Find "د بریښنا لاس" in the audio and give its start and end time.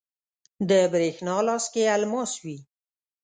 0.69-1.65